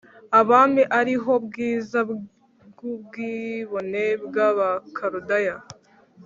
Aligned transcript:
abami 0.39 0.83
ari 0.99 1.15
ho 1.23 1.33
bwiza 1.45 1.99
bw 2.71 2.79
ubwibone 2.93 4.03
bw 4.25 4.35
Abakaludaya 4.47 5.55